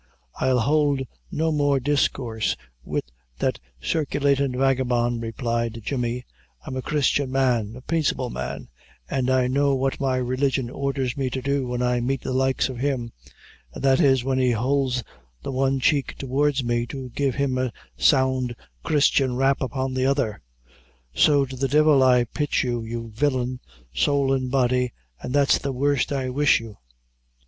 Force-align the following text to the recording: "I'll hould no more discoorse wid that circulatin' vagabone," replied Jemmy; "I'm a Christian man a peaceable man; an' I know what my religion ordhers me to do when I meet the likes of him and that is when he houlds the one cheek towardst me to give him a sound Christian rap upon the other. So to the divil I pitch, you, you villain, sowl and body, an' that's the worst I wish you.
"I'll 0.39 0.61
hould 0.61 1.03
no 1.31 1.51
more 1.51 1.79
discoorse 1.79 2.55
wid 2.83 3.03
that 3.37 3.59
circulatin' 3.79 4.57
vagabone," 4.57 5.19
replied 5.21 5.79
Jemmy; 5.83 6.25
"I'm 6.65 6.75
a 6.75 6.81
Christian 6.81 7.31
man 7.31 7.75
a 7.75 7.81
peaceable 7.81 8.31
man; 8.31 8.69
an' 9.11 9.29
I 9.29 9.45
know 9.45 9.75
what 9.75 9.99
my 9.99 10.17
religion 10.17 10.71
ordhers 10.71 11.15
me 11.15 11.29
to 11.29 11.39
do 11.39 11.67
when 11.67 11.83
I 11.83 11.99
meet 12.01 12.21
the 12.21 12.33
likes 12.33 12.67
of 12.67 12.79
him 12.79 13.11
and 13.75 13.83
that 13.83 13.99
is 13.99 14.23
when 14.23 14.39
he 14.39 14.53
houlds 14.53 15.03
the 15.43 15.51
one 15.51 15.79
cheek 15.79 16.15
towardst 16.17 16.63
me 16.63 16.87
to 16.87 17.09
give 17.11 17.35
him 17.35 17.59
a 17.59 17.71
sound 17.95 18.55
Christian 18.83 19.35
rap 19.35 19.61
upon 19.61 19.93
the 19.93 20.07
other. 20.07 20.41
So 21.13 21.45
to 21.45 21.55
the 21.55 21.67
divil 21.67 22.01
I 22.01 22.23
pitch, 22.23 22.63
you, 22.63 22.81
you 22.83 23.11
villain, 23.13 23.59
sowl 23.93 24.33
and 24.33 24.49
body, 24.49 24.93
an' 25.21 25.31
that's 25.31 25.59
the 25.59 25.71
worst 25.71 26.11
I 26.11 26.29
wish 26.31 26.59
you. 26.59 26.77